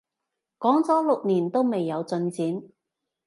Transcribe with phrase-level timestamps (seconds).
[0.57, 2.63] 講咗六年都未有進展